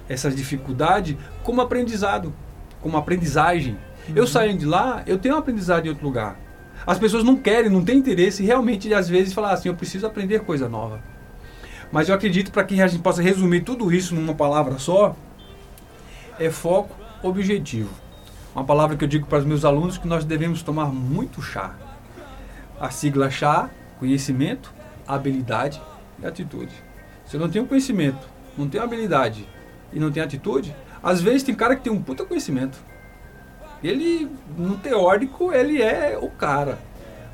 essas 0.09 0.35
dificuldades 0.35 1.16
como 1.42 1.61
aprendizado, 1.61 2.33
como 2.80 2.97
aprendizagem. 2.97 3.75
Uhum. 4.09 4.14
Eu 4.16 4.26
saindo 4.26 4.59
de 4.59 4.66
lá, 4.66 5.02
eu 5.06 5.18
tenho 5.18 5.35
um 5.35 5.38
aprendizado 5.38 5.87
em 5.87 5.88
outro 5.90 6.04
lugar. 6.04 6.38
As 6.87 6.99
pessoas 6.99 7.25
não 7.25 7.37
querem, 7.37 7.71
não 7.71 7.85
têm 7.85 7.99
interesse 7.99 8.42
realmente, 8.45 8.92
às 8.95 9.09
vezes, 9.09 9.33
falar 9.33 9.52
assim: 9.52 9.68
eu 9.68 9.75
preciso 9.75 10.06
aprender 10.06 10.40
coisa 10.40 10.68
nova. 10.68 11.00
Mas 11.90 12.09
eu 12.09 12.14
acredito 12.14 12.50
para 12.50 12.64
que 12.64 12.80
a 12.80 12.87
gente 12.87 13.02
possa 13.02 13.23
resumir 13.23 13.61
tudo 13.61 13.92
isso 13.92 14.14
numa 14.14 14.35
palavra 14.35 14.78
só, 14.78 15.16
é 16.38 16.50
foco, 16.50 16.95
objetivo. 17.23 17.90
Uma 18.57 18.65
palavra 18.65 18.97
que 18.97 19.05
eu 19.05 19.09
digo 19.09 19.27
para 19.27 19.41
os 19.41 19.45
meus 19.45 19.67
alunos 19.67 19.99
que 19.99 20.09
nós 20.09 20.25
devemos 20.25 20.63
tomar 20.63 20.87
muito 20.87 21.43
chá. 21.43 21.75
A 22.81 22.89
sigla 22.89 23.29
chá, 23.29 23.69
conhecimento, 23.99 24.73
habilidade 25.07 25.79
e 26.19 26.25
atitude. 26.25 26.73
Se 27.27 27.37
eu 27.37 27.41
não 27.41 27.51
tenho 27.51 27.67
conhecimento, 27.67 28.27
não 28.57 28.67
tenho 28.67 28.83
habilidade 28.83 29.47
e 29.93 30.01
não 30.01 30.11
tenho 30.11 30.25
atitude, 30.25 30.75
às 31.03 31.21
vezes 31.21 31.43
tem 31.43 31.55
cara 31.55 31.77
que 31.77 31.83
tem 31.83 31.93
um 31.93 32.03
puta 32.03 32.25
conhecimento. 32.25 32.79
Ele, 33.85 34.27
no 34.57 34.79
teórico, 34.79 35.53
ele 35.53 35.83
é 35.83 36.19
o 36.19 36.31
cara. 36.31 36.79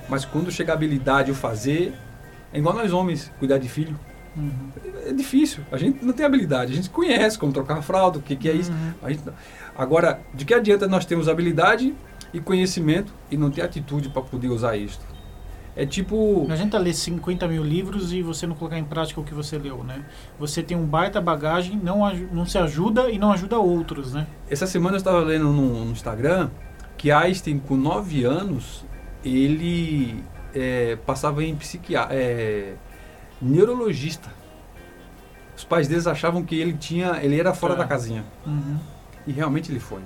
Mas 0.09 0.25
quando 0.25 0.51
chega 0.51 0.73
a 0.73 0.75
habilidade, 0.75 1.31
o 1.31 1.37
fazer, 1.37 1.95
é 2.53 2.59
igual 2.59 2.75
nós 2.75 2.93
homens, 2.93 3.31
cuidar 3.39 3.59
de 3.59 3.69
filho. 3.69 3.97
Uhum. 4.37 4.71
É 5.07 5.13
difícil. 5.13 5.63
A 5.71 5.77
gente 5.77 6.05
não 6.05 6.13
tem 6.13 6.25
habilidade. 6.25 6.73
A 6.73 6.77
gente 6.77 6.91
conhece 6.91 7.39
como 7.39 7.53
trocar 7.53 7.83
fralda, 7.83 8.19
o 8.19 8.23
que, 8.23 8.35
que 8.37 8.49
é 8.49 8.53
isso. 8.53 8.73
Uhum. 8.73 8.93
A 9.03 9.11
gente, 9.11 9.23
Agora, 9.77 10.21
de 10.35 10.45
que 10.45 10.53
adianta 10.53 10.87
nós 10.87 11.05
termos 11.05 11.29
habilidade 11.29 11.95
e 12.33 12.41
conhecimento 12.41 13.13
e 13.31 13.37
não 13.37 13.51
ter 13.51 13.63
atitude 13.63 14.09
para 14.11 14.23
poder 14.23 14.49
usar 14.49 14.77
isto? 14.77 15.05
É 15.75 15.87
tipo. 15.87 16.45
Não 16.47 16.55
adianta 16.55 16.79
ler 16.79 16.93
50 16.93 17.49
mil 17.49 17.65
livros 17.65 18.13
e 18.13 18.21
você 18.21 18.47
não 18.47 18.55
colocar 18.55 18.79
em 18.79 18.85
prática 18.85 19.19
o 19.19 19.25
que 19.25 19.33
você 19.33 19.57
leu, 19.57 19.83
né? 19.83 20.05
Você 20.39 20.63
tem 20.63 20.77
um 20.77 20.85
baita 20.85 21.19
bagagem, 21.19 21.81
não, 21.83 22.01
não 22.31 22.45
se 22.45 22.59
ajuda 22.59 23.11
e 23.11 23.19
não 23.19 23.33
ajuda 23.33 23.59
outros, 23.59 24.13
né? 24.13 24.27
Essa 24.51 24.67
semana 24.67 24.97
eu 24.97 24.99
estava 24.99 25.21
lendo 25.21 25.47
no, 25.47 25.87
no 25.87 25.93
Instagram 25.93 26.51
que 26.99 27.11
Einstein, 27.11 27.59
com 27.59 27.77
9 27.77 28.23
anos, 28.25 28.85
ele 29.25 30.23
é, 30.55 30.97
passava 31.07 31.43
em 31.43 31.57
psiquia 31.57 32.07
é, 32.11 32.75
neurologista. 33.43 34.29
Os 35.57 35.65
pais 35.65 35.87
deles 35.89 36.07
achavam 36.07 36.43
que 36.45 36.55
ele 36.59 36.73
tinha, 36.75 37.19
ele 37.23 37.39
era 37.39 37.53
fora 37.53 37.75
É. 37.75 37.77
da 37.77 37.85
casinha. 37.85 38.25
Uhum. 38.47 38.79
E 39.27 39.33
realmente 39.33 39.71
ele 39.71 39.81
foi. 39.81 40.01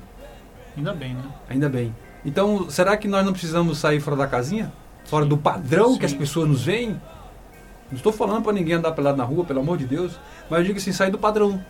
Ainda 0.76 0.92
bem, 0.92 1.14
né? 1.14 1.22
Ainda 1.48 1.68
bem. 1.68 1.94
Então, 2.24 2.68
será 2.68 2.96
que 2.96 3.06
nós 3.06 3.24
não 3.24 3.32
precisamos 3.32 3.78
sair 3.78 4.00
fora 4.00 4.16
da 4.16 4.26
casinha? 4.26 4.72
Fora 5.04 5.24
do 5.24 5.38
padrão 5.38 5.96
que 5.96 6.04
as 6.04 6.10
Sim. 6.10 6.18
pessoas 6.18 6.48
nos 6.48 6.64
veem? 6.64 7.00
Não 7.88 7.96
estou 7.96 8.12
falando 8.12 8.42
para 8.42 8.52
ninguém 8.52 8.74
andar 8.74 8.90
pelado 8.92 9.16
na 9.16 9.22
rua, 9.24 9.44
pelo 9.44 9.60
amor 9.60 9.78
de 9.78 9.86
Deus. 9.86 10.18
Mas 10.50 10.58
eu 10.60 10.64
digo 10.66 10.78
assim, 10.78 10.90
sair 10.92 11.10
do 11.12 11.18
padrão. 11.18 11.64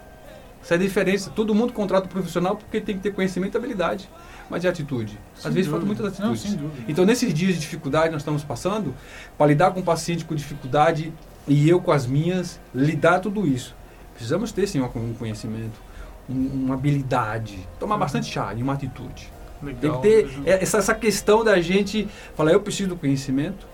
Sair 0.62 0.78
da 0.78 0.84
diferença. 0.84 1.30
Todo 1.30 1.54
mundo 1.54 1.72
contrata 1.74 2.06
um 2.06 2.08
profissional 2.08 2.56
porque 2.56 2.80
tem 2.80 2.96
que 2.96 3.02
ter 3.02 3.12
conhecimento 3.12 3.54
e 3.54 3.58
habilidade. 3.58 4.08
Mas 4.48 4.64
e 4.64 4.68
atitude? 4.68 5.18
Às 5.36 5.42
Sem 5.42 5.52
vezes 5.52 5.70
dúvida. 5.70 5.86
muitas 5.86 6.18
Não, 6.18 6.30
atitudes. 6.30 6.54
dúvida. 6.56 6.84
Então, 6.88 7.04
nesses 7.04 7.34
dias 7.34 7.54
de 7.54 7.60
dificuldade 7.60 8.06
que 8.06 8.12
nós 8.12 8.22
estamos 8.22 8.42
passando, 8.42 8.94
para 9.36 9.46
lidar 9.46 9.72
com 9.72 9.80
o 9.80 9.82
paciente 9.82 10.24
com 10.24 10.34
dificuldade 10.34 11.12
e 11.46 11.68
eu 11.68 11.80
com 11.80 11.92
as 11.92 12.06
minhas, 12.06 12.58
lidar 12.74 13.20
tudo 13.20 13.46
isso. 13.46 13.74
Precisamos 14.14 14.50
ter, 14.52 14.66
sim, 14.66 14.80
um 14.80 15.14
conhecimento, 15.14 15.80
um- 16.28 16.64
uma 16.64 16.74
habilidade, 16.74 17.58
tomar 17.78 17.94
Uhum. 17.94 18.00
bastante 18.00 18.30
chá 18.32 18.52
e 18.54 18.62
uma 18.62 18.72
atitude. 18.72 19.30
Tem 19.60 19.68
Legal. 19.74 20.00
que 20.00 20.08
ter 20.08 20.26
mesmo. 20.26 20.42
é, 20.48 20.62
essa, 20.62 20.78
essa 20.78 20.94
questão 20.94 21.42
da 21.44 21.60
gente 21.60 22.08
falar, 22.34 22.52
eu 22.52 22.60
preciso 22.60 22.90
do 22.90 22.96
conhecimento, 22.96 23.66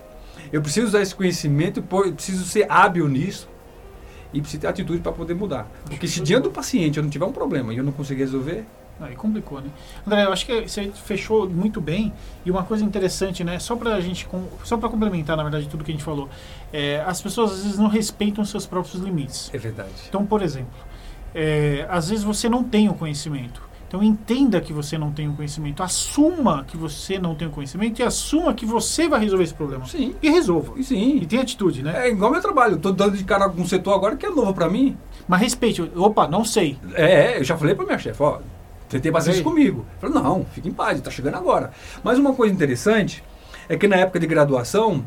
eu 0.51 0.61
preciso 0.61 0.87
usar 0.87 1.01
esse 1.01 1.13
conhecimento, 1.15 1.79
eu 1.79 2.13
preciso 2.13 2.45
ser 2.45 2.65
hábil 2.69 3.07
nisso 3.07 3.47
e 4.33 4.39
preciso 4.41 4.61
ter 4.61 4.67
atitude 4.67 4.99
para 4.99 5.11
poder 5.11 5.33
mudar. 5.33 5.67
Porque 5.85 6.07
se 6.07 6.21
diante 6.21 6.43
do 6.43 6.51
paciente 6.51 6.97
eu 6.97 7.03
não 7.03 7.09
tiver 7.09 7.25
um 7.25 7.31
problema 7.33 7.73
e 7.73 7.77
eu 7.77 7.83
não 7.83 7.91
conseguir 7.91 8.21
resolver, 8.21 8.65
Aí 8.99 9.15
complicou, 9.15 9.59
né? 9.59 9.69
André, 10.07 10.23
eu 10.25 10.31
acho 10.31 10.45
que 10.45 10.61
você 10.67 10.91
fechou 11.05 11.49
muito 11.49 11.81
bem. 11.81 12.13
E 12.45 12.51
uma 12.51 12.63
coisa 12.63 12.83
interessante, 12.85 13.43
né? 13.43 13.59
Só 13.59 13.75
pra 13.75 13.99
gente, 13.99 14.25
com- 14.27 14.47
só 14.63 14.77
para 14.77 14.87
complementar, 14.87 15.35
na 15.35 15.43
verdade, 15.43 15.67
tudo 15.67 15.83
que 15.83 15.91
a 15.91 15.93
gente 15.93 16.03
falou. 16.03 16.29
É, 16.71 17.03
as 17.05 17.21
pessoas 17.21 17.51
às 17.53 17.63
vezes 17.63 17.77
não 17.77 17.87
respeitam 17.87 18.45
seus 18.45 18.65
próprios 18.65 19.01
limites. 19.03 19.49
é 19.53 19.57
verdade. 19.57 19.89
Então, 20.07 20.25
por 20.25 20.41
exemplo, 20.41 20.71
é, 21.33 21.85
às 21.89 22.09
vezes 22.09 22.23
você 22.23 22.47
não 22.47 22.63
tem 22.63 22.87
o 22.89 22.93
conhecimento. 22.93 23.61
Então 23.87 24.01
entenda 24.01 24.59
que 24.59 24.73
você 24.73 24.97
não 24.97 25.11
tem 25.11 25.27
o 25.29 25.33
conhecimento. 25.33 25.83
Assuma 25.83 26.63
que 26.63 26.75
você 26.75 27.19
não 27.19 27.35
tem 27.35 27.47
o 27.47 27.51
conhecimento 27.51 27.99
e 27.99 28.03
assuma 28.03 28.51
que 28.53 28.65
você 28.65 29.07
vai 29.07 29.19
resolver 29.19 29.43
esse 29.43 29.53
problema. 29.53 29.85
Sim, 29.85 30.15
E 30.21 30.29
resolva. 30.31 30.73
e 30.77 30.81
E 30.81 30.83
sim. 30.83 31.19
tenha 31.27 31.43
atitude, 31.43 31.83
né? 31.83 32.07
É 32.07 32.09
igual 32.09 32.31
meu 32.31 32.41
trabalho, 32.41 32.77
tô 32.77 32.91
dando 32.91 33.15
de 33.15 33.23
cara 33.23 33.47
com 33.49 33.61
um 33.61 33.67
setor 33.67 33.93
agora 33.93 34.15
que 34.15 34.25
é 34.25 34.29
novo 34.31 34.51
para 34.53 34.67
mim. 34.67 34.97
Mas 35.27 35.41
respeite. 35.41 35.81
Opa, 35.95 36.27
não 36.27 36.43
sei. 36.43 36.75
É, 36.95 37.37
eu 37.39 37.43
já 37.43 37.55
falei 37.55 37.75
para 37.75 37.85
minha 37.85 37.99
chefe, 37.99 38.21
ó, 38.23 38.39
tentei 38.93 39.11
bastante 39.11 39.37
Ei. 39.37 39.43
comigo. 39.43 39.85
Falei, 39.99 40.15
não, 40.15 40.45
fique 40.45 40.69
em 40.69 40.71
paz, 40.71 41.01
tá 41.01 41.09
chegando 41.09 41.35
agora. 41.35 41.71
Mas 42.03 42.17
uma 42.19 42.33
coisa 42.33 42.53
interessante 42.53 43.23
é 43.67 43.75
que 43.75 43.87
na 43.87 43.95
época 43.95 44.19
de 44.19 44.27
graduação, 44.27 45.03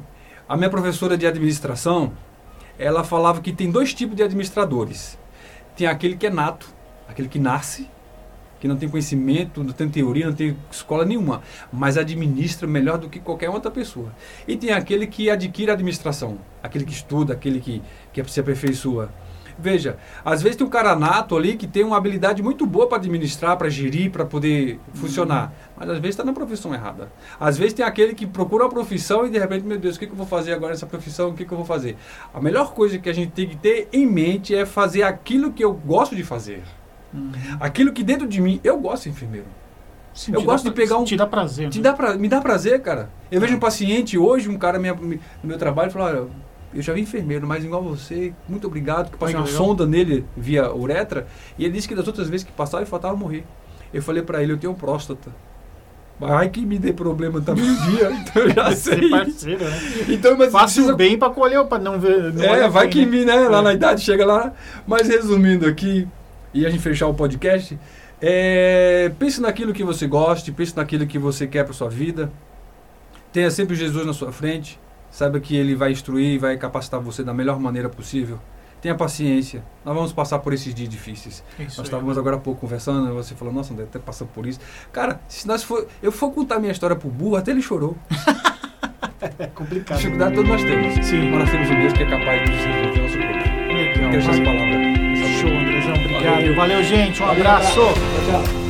a 0.49 0.57
minha 0.57 0.69
professora 0.69 1.17
de 1.17 1.27
administração, 1.27 2.13
ela 2.79 3.05
falava 3.05 3.41
que 3.41 3.53
tem 3.53 3.71
dois 3.71 3.95
tipos 3.95 4.17
de 4.17 4.23
administradores. 4.23 5.19
Tem 5.77 5.87
aquele 5.87 6.17
que 6.17 6.27
é 6.27 6.31
nato, 6.31 6.69
aquele 7.09 7.29
que 7.29 7.39
nasce, 7.39 7.89
que 8.59 8.67
não 8.67 8.77
tem 8.77 8.89
conhecimento, 8.89 9.63
não 9.63 9.73
tem 9.73 9.89
teoria, 9.89 10.27
não 10.27 10.35
tem 10.35 10.57
escola 10.71 11.05
nenhuma, 11.05 11.43
mas 11.73 11.97
administra 11.97 12.67
melhor 12.67 12.99
do 12.99 13.09
que 13.09 13.21
qualquer 13.21 13.51
outra 13.51 13.71
pessoa. 13.71 14.13
E 14.49 14.57
tem 14.57 14.73
aquele 14.73 15.07
que 15.07 15.31
adquire 15.31 15.71
a 15.71 15.75
administração, 15.75 16.39
aquele 16.63 16.85
que 16.85 16.93
estuda, 16.93 17.35
aquele 17.35 17.61
que, 17.61 17.83
que 18.13 18.25
se 18.31 18.41
aperfeiçoa. 18.41 19.11
Veja, 19.59 19.97
às 20.25 20.43
vezes 20.43 20.57
tem 20.57 20.67
um 20.67 20.71
cara 20.71 20.95
nato 20.95 21.35
ali 21.37 21.57
que 21.57 21.67
tem 21.67 21.83
uma 21.83 21.97
habilidade 21.97 22.43
muito 22.43 22.67
boa 22.67 22.87
para 22.87 22.99
administrar, 22.99 23.57
para 23.57 23.69
gerir, 23.71 24.11
para 24.11 24.25
poder 24.25 24.79
funcionar. 24.95 25.53
Mas 25.77 25.89
às 25.89 25.97
vezes 25.99 26.11
está 26.11 26.25
na 26.25 26.33
profissão 26.33 26.75
errada. 26.75 27.11
Às 27.41 27.57
vezes 27.57 27.73
tem 27.73 27.85
aquele 27.85 28.15
que 28.15 28.27
procura 28.27 28.65
uma 28.65 28.71
profissão 28.71 29.27
e 29.27 29.31
de 29.31 29.39
repente, 29.39 29.65
meu 29.65 29.79
Deus, 29.79 29.97
o 29.97 29.99
que, 29.99 30.07
que 30.07 30.13
eu 30.13 30.17
vou 30.17 30.27
fazer 30.27 30.53
agora 30.53 30.73
nessa 30.73 30.87
profissão? 30.87 31.31
O 31.31 31.35
que, 31.35 31.45
que 31.45 31.53
eu 31.53 31.57
vou 31.57 31.67
fazer? 31.67 31.97
A 32.35 32.41
melhor 32.41 32.75
coisa 32.75 32.99
que 32.99 33.09
a 33.09 33.13
gente 33.15 33.33
tem 33.33 33.49
que 33.49 33.57
ter 33.57 33.89
em 33.93 34.05
mente 34.07 34.55
é 34.55 34.67
fazer 34.67 35.03
aquilo 35.05 35.53
que 35.53 35.65
eu 35.65 35.73
gosto 35.73 36.15
de 36.15 36.23
fazer. 36.23 36.63
Uhum. 37.15 37.33
Aquilo 37.59 37.93
que 37.93 38.03
dentro 38.03 38.27
de 38.27 38.41
mim, 38.41 38.61
eu 38.63 38.79
gosto 38.79 39.05
de 39.05 39.11
enfermeiro. 39.11 39.47
Sim, 40.13 40.33
Eu 40.35 40.43
gosto 40.43 40.65
de 40.65 40.71
pegar 40.71 40.97
um- 40.97 41.05
Te 41.05 41.15
dá 41.17 41.27
prazer. 41.27 41.69
Te 41.69 41.79
né? 41.79 41.83
dá 41.85 41.93
pra, 41.93 42.15
me 42.15 42.27
dá 42.29 42.41
prazer, 42.41 42.81
cara. 42.81 43.11
Eu 43.31 43.39
vejo 43.41 43.55
um 43.57 43.59
paciente 43.59 44.17
hoje, 44.17 44.49
um 44.49 44.57
cara 44.59 44.79
minha- 44.79 44.95
no 44.95 45.19
meu 45.43 45.59
trabalho, 45.59 45.91
falou: 45.91 46.09
olha, 46.09 46.27
eu 46.77 46.83
já 46.83 46.93
vi 46.93 47.01
enfermeiro, 47.01 47.47
mas 47.47 47.65
igual 47.65 47.83
você, 47.83 48.33
muito 48.49 48.67
obrigado, 48.67 49.11
que 49.11 49.17
passei 49.17 49.35
Ai, 49.35 49.41
uma 49.43 49.47
legal. 49.47 49.63
sonda 49.65 49.87
nele 49.87 50.25
via 50.37 50.73
uretra, 50.75 51.27
e 51.59 51.65
ele 51.65 51.73
disse 51.75 51.89
que 51.89 51.95
das 51.95 52.07
outras 52.07 52.29
vezes 52.29 52.47
que 52.47 52.53
passava 52.53 52.83
ele 52.83 52.91
faltava 52.91 53.17
morrer. 53.17 53.45
Eu 53.95 54.03
falei 54.03 54.23
pra 54.23 54.43
ele: 54.43 54.53
eu 54.53 54.59
tenho 54.59 54.75
próstata. 54.75 55.31
Vai 56.19 56.49
que 56.49 56.65
me 56.65 56.79
dê 56.79 56.95
problema 56.95 57.43
também 57.43 57.69
um 57.69 57.91
dia, 57.91 58.11
então 58.23 58.43
eu 58.43 58.51
já 58.51 58.73
sei. 58.73 59.11
parceiro, 59.11 59.63
né? 59.65 59.81
Então, 60.09 60.37
mas 60.37 60.51
Faça 60.51 60.65
precisa- 60.77 60.95
o 60.95 60.97
bem 60.97 61.19
pra 61.19 61.29
colher, 61.29 61.63
pra 61.67 61.79
não 61.79 62.01
ver. 62.01 62.33
Não 62.33 62.43
é, 62.43 62.67
vai 62.69 62.85
bem, 62.85 62.93
que 62.93 63.05
né? 63.05 63.11
me, 63.19 63.25
né, 63.27 63.49
lá 63.49 63.59
É. 63.59 63.63
na 63.63 63.75
idade 63.75 64.01
chega 64.01 64.25
lá. 64.25 64.53
Mas 64.87 65.09
resumindo 65.09 65.67
aqui, 65.67 66.09
e 66.55 66.65
a 66.65 66.71
gente 66.71 66.83
fechar 66.83 67.07
o 67.07 67.13
podcast, 67.13 67.79
é, 68.21 69.13
pense 69.19 69.43
naquilo 69.43 69.75
que 69.75 69.85
você 69.85 70.07
goste, 70.07 70.51
pense 70.53 70.75
naquilo 70.75 71.07
que 71.07 71.19
você 71.19 71.47
quer 71.47 71.65
para 71.65 71.75
sua 71.75 71.91
vida. 71.91 72.33
Tenha 73.31 73.51
sempre 73.51 73.77
Jesus 73.77 74.07
na 74.07 74.15
sua 74.15 74.33
frente. 74.33 74.81
Saiba 75.11 75.41
que 75.41 75.57
ele 75.57 75.75
vai 75.75 75.93
instruir 75.93 76.35
e 76.35 76.39
vai 76.39 76.57
capacitar 76.57 77.01
você 77.01 77.23
da 77.23 77.33
melhor 77.33 77.59
maneira 77.59 77.89
possível. 77.89 78.39
Tenha 78.81 78.95
paciência. 78.95 79.65
Nós 79.85 79.95
vamos 79.95 80.13
passar 80.13 80.39
por 80.39 80.53
esses 80.53 80.75
dias 80.75 80.89
difíceis. 80.89 81.43
Isso 81.59 81.79
Nós 81.79 81.87
estávamos 81.87 82.19
agora 82.19 82.37
há 82.37 82.39
pouco 82.39 82.61
conversando, 82.61 83.13
você 83.15 83.35
falou, 83.35 83.53
nossa, 83.53 83.73
André, 83.73 83.85
até 83.85 83.99
passando 83.99 84.29
por 84.29 84.47
isso. 84.47 84.61
Cara, 84.93 85.21
se 85.27 85.47
nós 85.47 85.63
for, 85.63 85.87
eu 86.03 86.13
for 86.13 86.31
contar 86.31 86.59
minha 86.59 86.73
história 86.73 86.95
pro 86.95 87.09
burro, 87.09 87.37
até 87.37 87.51
ele 87.51 87.63
chorou. 87.63 87.97
É 89.39 89.47
complicado. 89.47 89.97
Dificuldade 89.99 90.35
todos 90.35 90.51
nós 90.51 90.63
temos. 90.63 91.07
Sim. 91.07 91.31
Mas 91.31 91.41
nós 91.41 91.51
temos 91.51 91.71
um 91.71 91.81
Deus 91.81 91.93
que 91.93 92.03
é 92.03 92.11
capaz 92.11 92.45
de 92.45 92.51
nos 92.51 92.65
resolver 92.65 92.99
o 92.99 93.03
nosso 93.03 93.19
problema. 93.19 93.73
Legal. 93.73 94.11
Quero 94.11 94.17
essas 94.17 94.41
palavras. 94.41 95.41
Show, 95.41 95.51
Andrezão. 95.51 95.95
Obrigado. 95.95 96.35
Valeu. 96.37 96.57
Valeu, 96.57 96.83
gente. 96.85 97.23
Um 97.23 97.27
Valeu, 97.27 97.41
abraço. 97.41 97.75
Tchau, 97.75 98.43
tchau. 98.45 98.66